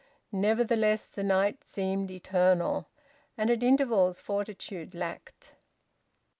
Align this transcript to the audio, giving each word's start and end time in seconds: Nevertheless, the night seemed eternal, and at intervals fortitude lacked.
Nevertheless, 0.33 1.05
the 1.05 1.21
night 1.21 1.63
seemed 1.63 2.09
eternal, 2.09 2.87
and 3.37 3.51
at 3.51 3.61
intervals 3.61 4.19
fortitude 4.19 4.95
lacked. 4.95 5.51